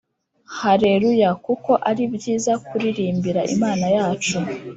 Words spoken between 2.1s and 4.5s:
byiza kuririmbira Imana yacu